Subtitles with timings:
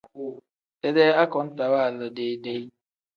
[0.81, 2.63] Dedee akontaa waala deyi-deyi.